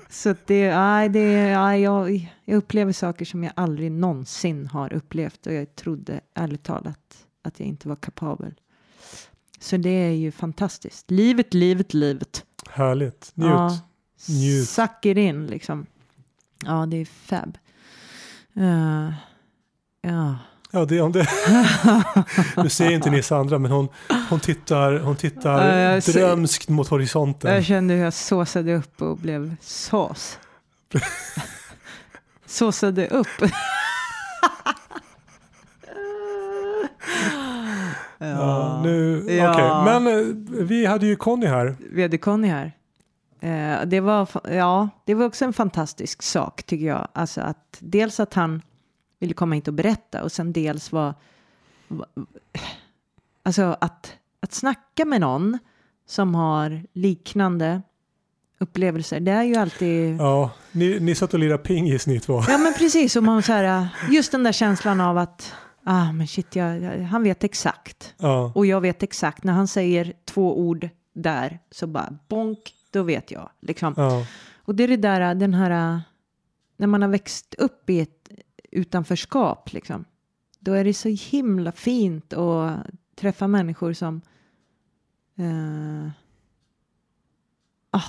[0.08, 5.46] Så det, nej, det, nej, jag, jag upplever saker som jag aldrig någonsin har upplevt
[5.46, 8.54] och jag trodde ärligt talat att jag inte var kapabel.
[9.60, 11.10] Så det är ju fantastiskt.
[11.10, 12.44] Livet, livet, livet.
[12.70, 13.32] Härligt.
[13.34, 13.50] Njut.
[13.50, 13.78] Ja,
[14.28, 14.68] Njut.
[14.68, 15.86] Suck it in liksom.
[16.64, 17.58] Ja, det är fab.
[18.56, 19.12] Uh,
[20.02, 20.38] ja.
[20.74, 21.28] Ja, det är om det.
[22.62, 23.88] Nu ser inte ni Sandra, men hon,
[24.30, 27.54] hon tittar, hon tittar ser- drömskt mot horisonten.
[27.54, 30.38] Jag kände hur jag såsade upp och blev sås.
[32.46, 33.26] såsade upp.
[38.18, 39.50] Ja, nu, Ja.
[39.52, 40.00] okej.
[40.00, 40.26] Men eh,
[40.64, 41.76] vi hade ju Conny här.
[41.92, 42.72] Vi hade Conny här.
[43.42, 47.08] Eh, det, var, ja, det var också en fantastisk sak tycker jag.
[47.12, 48.62] Alltså att, dels att han
[49.18, 51.14] ville komma hit och berätta och sen dels var...
[51.88, 52.06] va-
[53.42, 55.58] Alltså att, att snacka med någon
[56.06, 57.82] som har liknande
[58.58, 59.20] upplevelser.
[59.20, 60.16] Det är ju alltid...
[60.20, 62.42] Ja, ni, ni satt och lirade pingis ni två.
[62.48, 65.52] Ja men precis, och man så här, just den där känslan av att
[65.84, 68.14] ah, men shit, jag, jag, han vet exakt.
[68.18, 72.58] Ja, Och jag vet exakt, när han säger två ord där så bara bonk,
[72.92, 73.50] då vet jag.
[73.60, 73.94] Liksom.
[73.96, 74.26] ja,
[74.56, 76.00] Och det är det där, den här,
[76.76, 78.28] när man har växt upp i ett
[78.70, 80.04] utanförskap, liksom,
[80.58, 84.20] då är det så himla fint att träffa människor som
[85.38, 86.10] eh,
[87.90, 88.02] ah,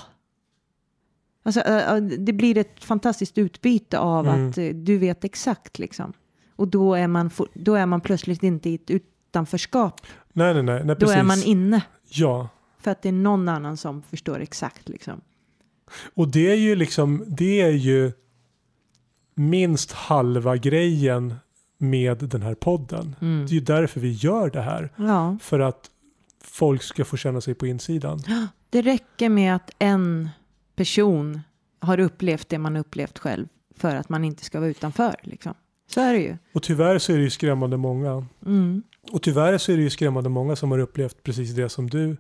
[1.46, 4.50] Alltså, eh, det blir ett fantastiskt utbyte av Mm.
[4.50, 6.14] att eh, du vet exakt liksom.
[6.56, 10.02] Och då är, man, då är man plötsligt inte i ett utanförskap
[10.34, 10.86] Nej, nej, nej.
[10.86, 11.16] nej Då precis.
[11.16, 11.82] är man inne.
[12.10, 12.50] Ja.
[12.84, 15.22] För att det är någon annan som förstår exakt liksom.
[16.14, 18.12] Och det är ju liksom, det är ju
[19.36, 21.36] minst halva grejen
[21.78, 23.16] med den här podden.
[23.22, 23.46] Mm.
[23.46, 24.90] Det är ju därför vi gör det här.
[24.96, 25.90] Ja, För att
[26.44, 28.20] folk ska få känna sig på insidan.
[28.70, 30.30] det räcker med att en
[30.76, 31.42] person
[31.80, 35.16] har upplevt det man upplevt själv för att man inte ska vara utanför.
[35.24, 35.54] Liksom.
[35.88, 36.38] Så är det ju.
[36.54, 38.26] Och tyvärr så är det ju skrämmande många.
[38.46, 38.84] Mm.
[39.12, 42.18] Och tyvärr så är det ju skrämmande många som har upplevt precis det som du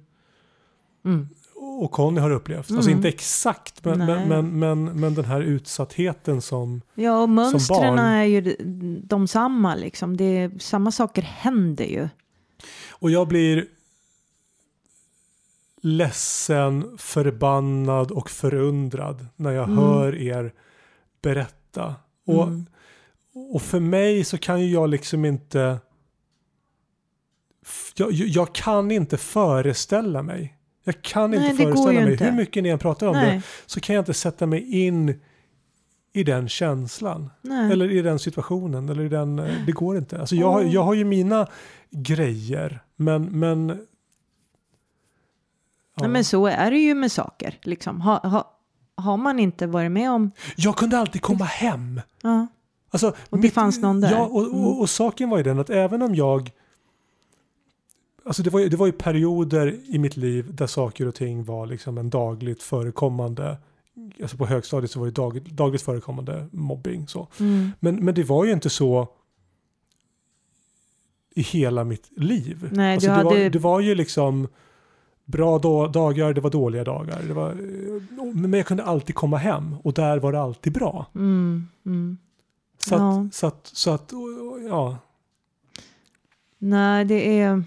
[1.06, 1.28] Mm.
[1.56, 2.58] och Conny har upplevt.
[2.72, 2.98] Alltså Mm.
[2.98, 6.82] inte exakt, men, men, men, men, men den här utsattheten som...
[6.96, 8.56] Ja, och mönstren är ju
[9.04, 9.76] de, samma.
[9.76, 10.18] Liksom.
[10.18, 12.10] Det är, samma saker händer ju.
[12.90, 13.66] Och jag blir
[15.82, 19.78] ledsen, förbannad och förundrad när jag Mm.
[19.78, 20.54] hör er
[21.22, 21.96] berätta.
[22.26, 22.66] Och, Mm.
[23.54, 25.80] och för mig så kan ju jag liksom inte...
[27.96, 30.58] Jag, jag kan inte föreställa mig.
[30.84, 32.12] Jag kan Nej, inte det föreställa mig.
[32.12, 32.26] inte.
[32.26, 35.20] Hur mycket ni än pratar om det Nej, så kan jag inte sätta mig in
[36.14, 37.30] i den känslan.
[37.42, 37.72] nej.
[37.72, 38.90] Eller i den situationen.
[38.90, 40.20] Eller i den, eh, det går inte.
[40.20, 40.74] Alltså jag, Åh.
[40.74, 41.48] jag har ju mina
[41.92, 42.80] grejer.
[42.96, 43.24] Men...
[43.40, 43.76] men ja.
[46.00, 47.60] nej, men så är det ju med saker.
[47.64, 48.02] Liksom.
[48.02, 48.58] Ha, ha,
[48.96, 50.32] har man inte varit med om...
[50.56, 52.02] Jag kunde alltid komma hem.
[52.22, 52.48] Ja,
[52.92, 54.12] Alltså, Och det fanns någon där.
[54.12, 54.66] Ja, och, Mm.
[54.66, 56.52] och, och saken var ju den att även om jag...
[58.26, 61.44] Alltså det var, ju, det var ju perioder i mitt liv där saker och ting
[61.44, 63.58] var liksom en dagligt förekommande...
[64.22, 67.08] Alltså på högstadiet så var det dag, dagligt förekommande mobbing.
[67.08, 67.28] Så.
[67.40, 67.72] mm.
[67.80, 69.08] Men, men det var ju inte så
[71.36, 72.70] i hela mitt liv.
[72.72, 74.48] Nej, alltså det, var, hade- det var ju liksom
[75.26, 77.22] bra då, dagar, det var dåliga dagar.
[77.28, 77.54] Det var,
[78.34, 81.06] men jag kunde alltid komma hem och där var det alltid bra.
[81.16, 82.18] Mm, mm.
[82.78, 83.22] Så Ja.
[83.22, 84.12] att, så att, så att
[84.70, 84.98] ja.
[86.58, 87.64] Nej, det är...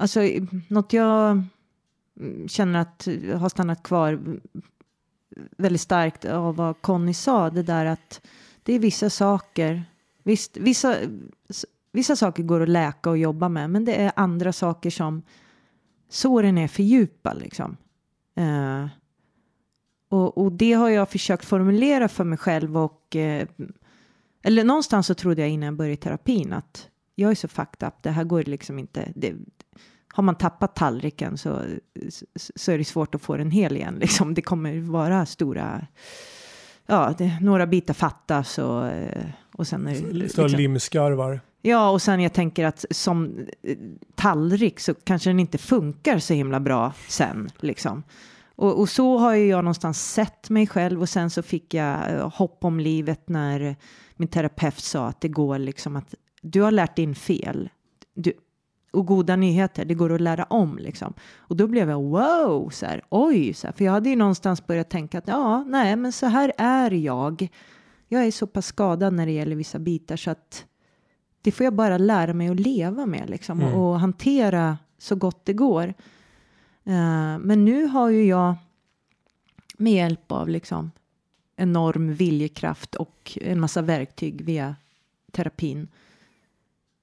[0.00, 0.20] Alltså,
[0.68, 1.42] något jag
[2.20, 3.08] mm, känner att
[3.40, 4.20] har stannat kvar
[5.56, 8.20] väldigt starkt av vad Conny sa, det där att
[8.62, 9.84] det är vissa saker,
[10.22, 10.96] visst, vissa,
[11.92, 15.22] vissa saker går att läka och jobba med, men det är andra saker som
[16.08, 17.76] såren är för djupa liksom.
[18.34, 18.86] Eh,
[20.08, 23.48] och, och det har jag försökt formulera för mig själv och eh,
[24.42, 27.94] eller någonstans så trodde jag innan jag började terapin att jag är så fucked up,
[28.02, 29.12] det här går liksom inte.
[29.14, 29.34] Det,
[30.12, 31.62] har man tappat tallriken så,
[32.36, 33.94] så är det svårt att få den hel igen.
[34.00, 34.34] Liksom.
[34.34, 35.86] Det kommer vara stora,
[36.86, 38.84] ja, det, några bitar fattas och,
[39.52, 40.12] och sen är det...
[40.12, 41.40] Liksom, limskarvar.
[41.62, 43.76] ja, och sen jag tänker att som eh,
[44.14, 47.50] tallrik så kanske den inte funkar så himla bra sen.
[47.60, 48.02] Liksom.
[48.56, 52.12] Och, och så har ju jag någonstans sett mig själv och sen så fick jag
[52.12, 53.76] eh, hopp om livet när
[54.16, 57.70] min terapeut sa att det går liksom att du har lärt in fel.
[58.14, 58.32] Du,
[58.90, 61.14] och goda nyheter, det går att lära om liksom.
[61.36, 64.66] Och då blev jag wow, så här, oj, så här, för jag hade ju någonstans
[64.66, 67.48] börjat tänka att ja, nej, men så här är jag.
[68.08, 70.64] Jag är så pass skadad när det gäller vissa bitar så att
[71.42, 73.74] det får jag bara lära mig att leva med liksom Mm.
[73.74, 75.94] och, och hantera så gott det går.
[76.84, 78.54] Eh, men nu har ju jag
[79.78, 80.90] med hjälp av liksom
[81.56, 84.76] enorm viljekraft och en massa verktyg via
[85.32, 85.88] terapin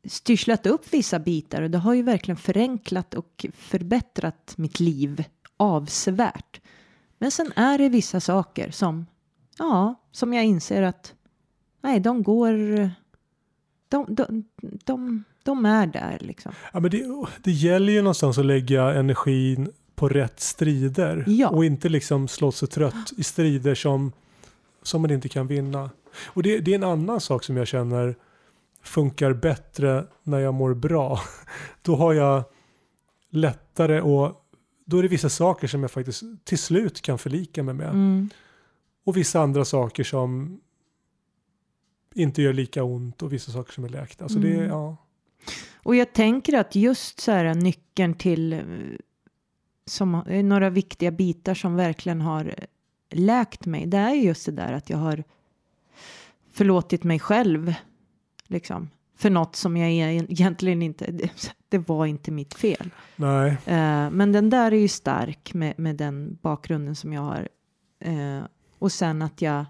[0.08, 5.24] styrslat upp vissa bitar och det har ju verkligen förenklat och förbättrat mitt liv
[5.58, 6.62] avsevärt.
[7.18, 9.06] Men sen är det vissa saker som,
[9.58, 11.14] ja, som jag inser att
[11.82, 12.54] nej, de går,
[13.90, 16.52] de, de, de, de är där liksom.
[16.74, 17.06] Ja, men det,
[17.44, 21.24] det gäller ju någonstans att lägga energin på rätt strider.
[21.28, 21.50] Ja.
[21.50, 24.12] Och inte liksom slå sig trött i strider som,
[24.84, 25.90] som man inte kan vinna.
[26.26, 28.16] Och det, det är en annan sak som jag känner
[28.86, 31.20] funkar bättre när jag mår bra.
[31.82, 32.44] Då har jag
[33.30, 34.42] lättare och
[34.86, 37.90] då är det vissa saker som jag faktiskt till slut kan förlika mig med.
[37.90, 38.30] Mm.
[39.06, 40.60] Och vissa andra saker som
[42.16, 44.24] inte gör lika ont och vissa saker som är läkta.
[44.26, 44.70] Alltså det, Mm.
[44.70, 44.98] ja.
[45.84, 48.60] Och jag tänker att just så här nyckeln till eh,
[49.86, 52.66] som är några viktiga bitar som verkligen har eh,
[53.10, 53.86] läkt mig.
[53.86, 55.24] Det är just det där att jag har
[56.52, 57.74] förlåtit mig själv
[58.48, 61.12] liksom för något som jag e- egentligen inte.
[61.70, 62.90] Det, var inte mitt fel.
[63.16, 63.50] Nej.
[63.66, 67.48] Eh, men den där är ju stark med, med den bakgrunden som jag har.
[68.00, 68.40] Eh,
[68.80, 69.66] och sen att jag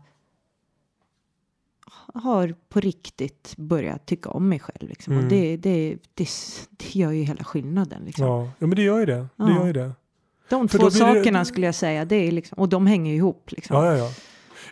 [2.14, 4.90] har på riktigt börjat tycka om mig själv.
[4.90, 5.14] Liksom.
[5.14, 5.24] Mm.
[5.26, 6.28] Och det, det, det,
[6.72, 8.04] det gör ju hela skillnaden.
[8.06, 8.26] Liksom.
[8.26, 8.44] Ja.
[8.60, 9.28] ja, men det gör ju det.
[9.36, 9.46] Ja.
[9.46, 9.92] det, gör ju det.
[10.50, 13.14] De För två blir det- sakerna skulle jag säga, det är liksom, och de hänger
[13.14, 13.52] ihop.
[13.52, 13.76] Liksom.
[13.76, 14.12] Ja, ja, ja.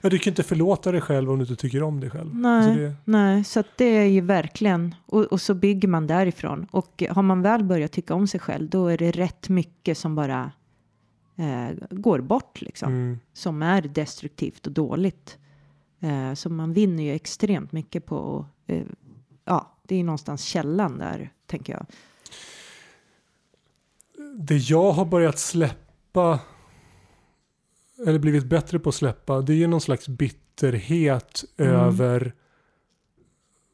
[0.05, 2.35] Ja, du kan inte förlåta dig själv om du inte tycker om dig själv.
[2.35, 6.67] Nej, Alltså det, nej, så det är ju verkligen, och, och så bygger man därifrån.
[6.71, 10.15] Och har man väl börjat tycka om sig själv, då är det rätt mycket som
[10.15, 10.51] bara
[11.35, 12.93] eh, går bort liksom.
[12.93, 15.37] mm, Som är destruktivt och dåligt.
[15.99, 18.85] Eh, så man vinner ju extremt mycket på, eh,
[19.45, 21.85] ja, det är någonstans källan där, tänker jag.
[24.37, 26.39] det jag har börjat släppa,
[28.07, 31.71] eller blivit bättre på att släppa, det är ju någon slags bitterhet Mm.
[31.75, 32.33] över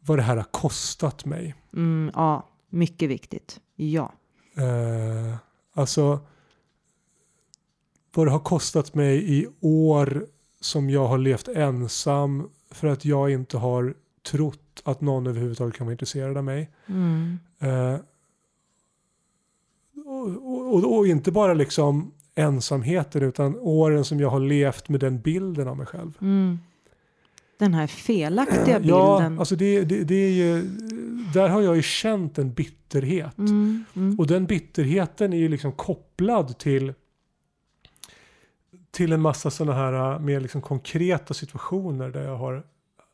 [0.01, 1.55] vad det här har kostat mig.
[1.73, 3.59] Mm, ja, mycket viktigt.
[3.75, 4.13] Ja.
[4.55, 5.35] Eh,
[5.73, 6.19] alltså
[8.15, 10.27] vad det har kostat mig i år
[10.61, 13.93] som jag har levt ensam för att jag inte har
[14.31, 16.71] trott att någon överhuvudtaget kan vara intresserad av mig.
[16.87, 17.39] Mm.
[17.59, 17.95] Eh,
[20.05, 25.21] och, och, och inte bara liksom ensamheten utan åren som jag har levt med den
[25.21, 26.11] bilden av mig själv.
[26.21, 26.59] Mm.
[27.57, 29.39] Den här felaktiga Ja, bilden.
[29.39, 30.61] alltså det, det, det är ju,
[31.33, 33.37] där har jag ju känt en bitterhet.
[33.37, 34.19] Mm, mm.
[34.19, 36.93] Och den bitterheten är ju liksom kopplad till
[38.91, 42.63] till en massa sådana här äh, mer liksom konkreta situationer där jag har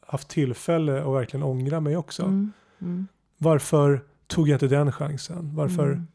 [0.07, 2.23] haft tillfälle att verkligen ångra mig också.
[2.23, 3.07] Mm, mm,
[3.37, 5.55] Varför tog jag inte den chansen?
[5.55, 6.07] Varför, mm.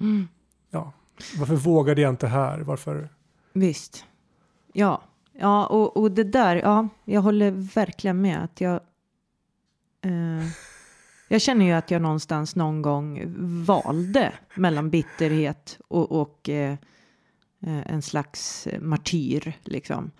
[0.00, 0.28] Mm
[1.38, 2.60] varför vågade jag inte här?
[2.60, 3.08] Varför?
[3.52, 4.04] Visst.
[4.72, 5.02] Ja,
[5.32, 8.80] ja och, och det där, ja, jag håller verkligen med att jag
[10.02, 10.46] eh,
[11.28, 13.24] jag känner ju att jag någonstans någon gång
[13.64, 16.72] valde mellan bitterhet och, och eh,
[17.62, 20.10] eh en slags martyr liksom.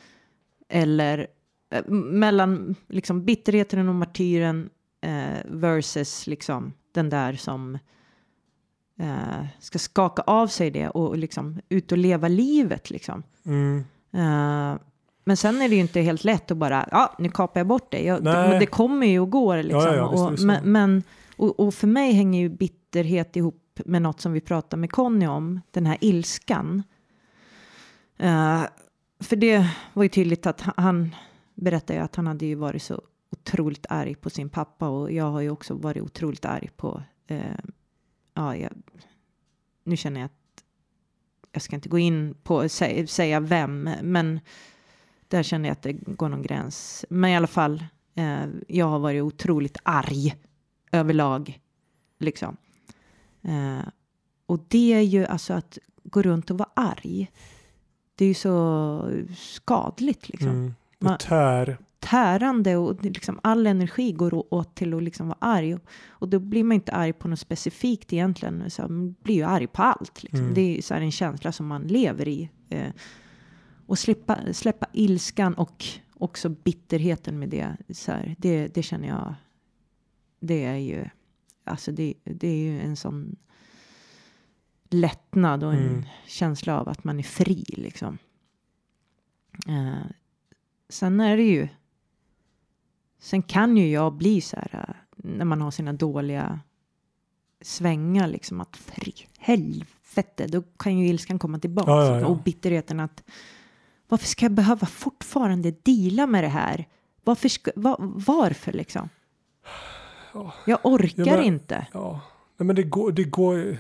[0.69, 1.27] Eller
[1.71, 7.79] eh, mellan liksom bitterheten och martyren eh, versus liksom den där som
[8.99, 13.23] eh, ska skaka av sig det och, och liksom ut och leva livet liksom.
[13.47, 14.79] Mm, Eh,
[15.25, 17.91] men sen är det ju inte helt lätt att bara, ja, nu kapar jag bort
[17.91, 18.03] det.
[18.03, 19.81] Jag, men det kommer ju och går liksom.
[19.81, 21.03] Ja, ja, visst det och, men, men,
[21.37, 25.27] och, och för mig hänger ju bitterhet ihop med något som vi pratade med Conny
[25.27, 26.83] om, den här ilskan.
[28.19, 28.63] Eh,
[29.21, 31.15] för det var ju tydligt att han, han
[31.55, 35.31] berättade ju att han hade ju varit så otroligt arg på sin pappa och jag
[35.31, 37.41] har ju också varit otroligt arg på, eh,
[38.39, 38.73] ja, jag,
[39.85, 40.65] nu känner jag att
[41.53, 44.41] jag ska inte gå in på sä, säga vem, men
[45.29, 47.05] där känner jag att det går någon gräns.
[47.11, 50.37] Men i alla fall, eh, jag har varit otroligt arg
[50.93, 51.61] överlag,
[52.19, 52.57] liksom.
[53.43, 53.89] Eh,
[54.47, 57.31] och det är ju alltså att gå runt och vara arg.
[58.15, 60.49] Det är ju så skadligt liksom.
[60.49, 60.75] mm.
[60.99, 61.79] Det tär.
[62.09, 65.75] Tärande och liksom all energi går åt till att liksom vara arg.
[65.75, 68.71] Och, och då blir man inte arg på något specifikt egentligen.
[68.71, 70.23] Så man blir ju arg på allt.
[70.23, 70.41] Liksom.
[70.41, 70.55] Mm.
[70.55, 72.51] Det är så en känsla som man lever i.
[72.69, 72.93] Eh,
[73.87, 77.77] och släppa, släppa ilskan och också bitterheten med det.
[77.91, 79.35] Så här, det, det känner jag.
[80.41, 81.05] Det är ju.
[81.65, 83.37] Alltså det, det är ju en sån
[84.91, 86.05] lättnad och en Mm.
[86.27, 88.19] känsla av att man är fri liksom.
[89.69, 90.11] Eh,
[90.89, 91.69] sen är det ju.
[93.19, 96.61] Sen kan ju jag bli så här eh, när man har sina dåliga
[97.63, 102.27] svängar liksom att för helvete, då kan ju ilskan komma tillbaka Ja, ja, ja.
[102.27, 103.23] och bitterheten att
[104.09, 106.87] varför ska jag behöva fortfarande deala med det här?
[107.25, 109.09] Varför, ska, va, varför liksom?
[110.35, 110.53] Ja.
[110.67, 111.87] Jag orkar men- inte.
[111.93, 112.21] Ja,
[112.57, 113.77] Nej, men det går, det går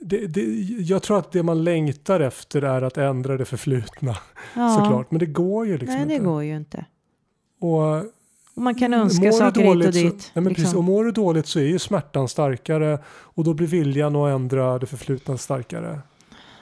[0.00, 4.16] det, det, jag tror att det man längtar efter är att ändra det förflutna
[4.54, 4.76] Ja.
[4.78, 5.10] såklart.
[5.10, 6.24] Men det går ju liksom Nej, det inte.
[6.26, 6.84] går ju inte.
[7.58, 8.04] Och
[8.54, 10.22] man kan önska saker hit och dåligt dit.
[10.22, 10.78] Så, nej, men precis, liksom.
[10.78, 14.78] och mår du dåligt så är ju smärtan starkare och då blir viljan att ändra
[14.78, 16.00] det förflutna starkare.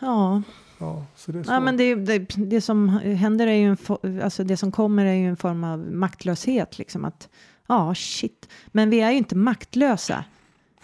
[0.01, 0.43] Ja,
[0.79, 1.63] Ja, så det är Ja, svårt.
[1.63, 5.29] men det, det, det som händer är ju en, alltså det som kommer är ju
[5.29, 7.29] en form av maktlöshet liksom att
[7.69, 10.25] ja shit, men vi är ju inte maktlösa.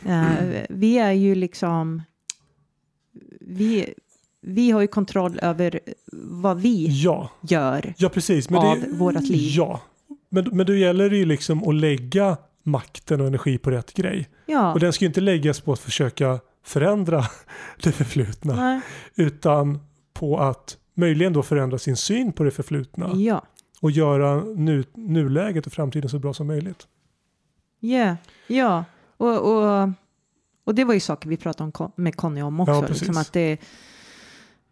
[0.06, 2.02] Eh, vi är ju liksom
[3.40, 3.94] vi,
[4.40, 5.80] vi har ju kontroll över
[6.22, 7.94] vad vi Ja, gör.
[7.98, 8.50] ja precis.
[8.50, 9.52] Men Av det, vårat liv.
[9.56, 9.80] Ja,
[10.32, 14.28] men, men då gäller det ju liksom att lägga makten och energi på rätt grej.
[14.46, 17.24] Ja, Och den ska ju inte läggas på att försöka förändra
[17.82, 18.54] det förflutna.
[18.56, 18.80] nej,
[19.14, 19.78] Utan
[20.12, 23.10] på att möjligen då förändra sin syn på det förflutna.
[23.14, 23.42] ja,
[23.80, 26.86] Och göra nu, nuläget och framtiden så bra som möjligt.
[27.80, 28.16] yeah,
[28.46, 28.84] ja.
[29.16, 29.88] Och, och,
[30.64, 32.72] och det var ju saker vi pratade om med Conny om också.
[32.72, 33.52] Ja, liksom att det,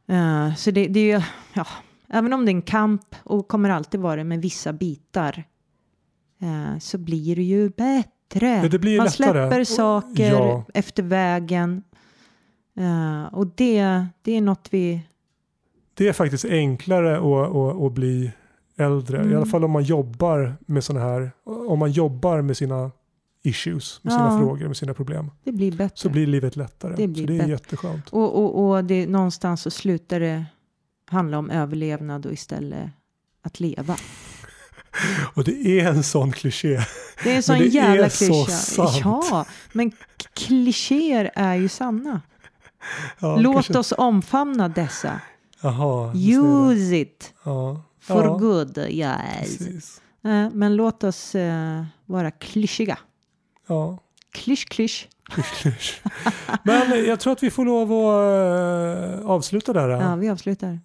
[0.08, 1.66] eh, så det, det är ju, ja,
[2.08, 5.44] även om det är en kamp och kommer alltid vara det med vissa bitar
[6.80, 8.48] så blir det ju bättre.
[8.62, 9.32] Ja, det blir Man lättare.
[9.48, 10.64] släpper saker ja.
[10.74, 11.82] efter vägen.
[12.78, 15.00] Eh, och det, det är något vi,
[15.94, 18.30] Det är faktiskt enklare att, att, att bli
[18.76, 19.16] äldre.
[19.18, 19.36] I Mm.
[19.36, 22.90] alla fall om man jobbar med sådana här, om man jobbar med sina
[23.42, 24.38] issues, med sina Ja.
[24.38, 25.30] frågor, med sina problem.
[25.44, 25.96] Det blir bättre.
[25.96, 26.94] Så blir livet lättare.
[26.96, 27.50] Det blir så det är bättre.
[27.52, 28.08] jätteskönt.
[28.08, 30.44] Och, och, och det, någonstans så slutar det
[31.06, 32.90] handla om överlevnad och istället
[33.42, 33.96] att leva.
[35.34, 36.80] Och det är en sån kliché.
[37.24, 39.00] Det är en sån det är jävla så sant.
[39.04, 39.92] Ja, men
[40.34, 42.20] klichéer är ju sanna.
[43.18, 45.20] Ja, Låt kanske- oss omfamna dessa.
[45.62, 46.18] Det.
[46.18, 49.60] Use it Ja, for ja, good, yes.
[50.24, 52.98] Eh, Men låt oss eh, vara klyschiga.
[53.66, 53.98] Ja,
[54.32, 55.08] Klysch, klysch.
[56.62, 59.88] Men jag tror att vi får lov att eh, avsluta där.
[59.88, 60.78] Ja, vi avslutar.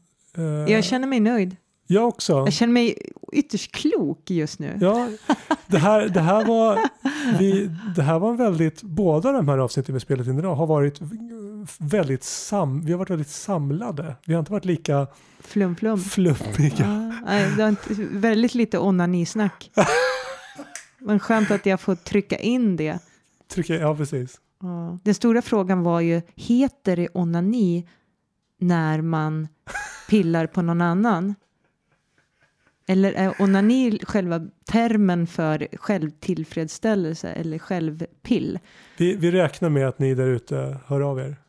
[0.68, 1.56] Jag känner mig nöjd.
[1.88, 2.34] Jag också.
[2.34, 2.98] Jag känner mig
[3.32, 4.78] ytterst klok just nu.
[4.82, 5.10] Ja,
[5.68, 6.80] det här, det, här var,
[7.40, 11.02] vi, det här var väldigt, båda de här avsnitten vi spelat in idag har varit
[11.80, 14.16] väldigt sam, vi har varit väldigt samlade.
[14.26, 15.08] Vi har inte varit lika
[15.40, 15.98] Flum, flum.
[15.98, 16.76] flummiga.
[16.78, 19.72] Ja, nej, det har inte, väldigt lite onanisnack.
[21.00, 23.00] Men skönt att jag får trycka in det.
[23.56, 24.40] Jag, ja, precis.
[24.62, 25.00] Ja.
[25.04, 27.88] Den stora frågan var ju, heter det onani
[28.60, 29.48] när man
[30.10, 31.36] pillar på någon annan?
[32.88, 38.60] Eller är onani själva termen för självtillfredsställelse eller självpill?
[38.98, 41.36] Vi, vi räknar med att ni där ute hör av er.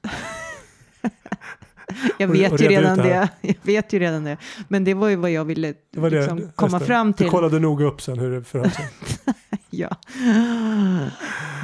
[2.18, 3.28] Jag vet och ju redan det.
[3.40, 4.36] Jag vet ju redan det.
[4.68, 6.84] Men det var ju vad jag ville Det det, liksom, komma det.
[6.84, 7.30] fram Du till.
[7.30, 8.88] kollade noga upp sen hur det förhöll sig.
[9.70, 9.88] Ja.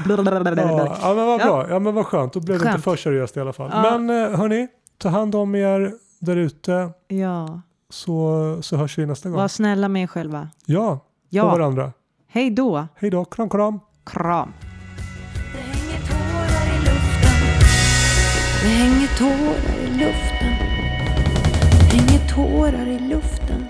[0.08, 1.66] Ja, ja, men vad bra.
[1.70, 2.32] Ja, men vad skönt.
[2.32, 2.84] Då blev det inte Skönt.
[2.84, 3.70] för seriöst i alla fall.
[3.72, 3.98] Ja.
[3.98, 4.68] Men eh, hörni,
[4.98, 7.60] ta hand om er där ute ja.
[7.92, 9.38] Så, så hörs vi nästa gång.
[9.38, 10.48] Var snälla med er själva.
[10.66, 11.44] Ja, Ja.
[11.46, 11.92] varandra.
[12.28, 12.86] Hej då.
[12.96, 13.80] Hej då, kram kram.
[14.06, 14.52] Kram.
[15.52, 17.38] Det hänger tårar i luften.
[18.62, 20.52] Det hänger tårar i luften.
[21.90, 22.68] Det hänger tårar i luften.
[22.70, 23.68] Det hänger tårar i luften.